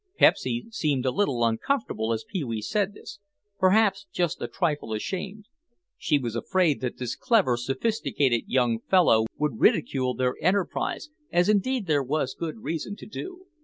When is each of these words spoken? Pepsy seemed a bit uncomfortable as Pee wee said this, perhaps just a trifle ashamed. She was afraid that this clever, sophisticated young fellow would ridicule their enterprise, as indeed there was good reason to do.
Pepsy 0.17 0.65
seemed 0.71 1.05
a 1.05 1.11
bit 1.13 1.27
uncomfortable 1.29 2.11
as 2.11 2.23
Pee 2.27 2.43
wee 2.43 2.59
said 2.59 2.95
this, 2.95 3.19
perhaps 3.59 4.07
just 4.11 4.41
a 4.41 4.47
trifle 4.47 4.93
ashamed. 4.93 5.45
She 5.99 6.17
was 6.17 6.35
afraid 6.35 6.81
that 6.81 6.97
this 6.97 7.15
clever, 7.15 7.55
sophisticated 7.55 8.45
young 8.47 8.79
fellow 8.79 9.27
would 9.37 9.59
ridicule 9.59 10.15
their 10.15 10.33
enterprise, 10.41 11.11
as 11.31 11.49
indeed 11.49 11.85
there 11.85 12.01
was 12.01 12.33
good 12.33 12.63
reason 12.63 12.95
to 12.95 13.05
do. 13.05 13.45